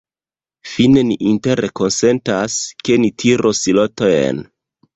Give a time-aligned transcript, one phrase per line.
[0.69, 2.57] Fine ni interkonsentas,
[2.89, 4.45] ke ni tiros lotojn.